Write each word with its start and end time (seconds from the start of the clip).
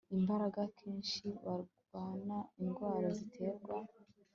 imbaraga 0.17 0.57
akenshi 0.67 1.23
barwara 1.43 2.37
indwara 2.61 3.07
ziterwa 3.17 3.75